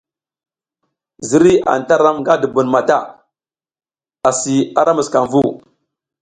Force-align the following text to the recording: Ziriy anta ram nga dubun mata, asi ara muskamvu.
Ziriy 1.27 1.57
anta 1.73 1.93
ram 2.03 2.17
nga 2.21 2.33
dubun 2.41 2.67
mata, 2.73 2.97
asi 4.29 4.55
ara 4.79 4.91
muskamvu. 4.97 5.41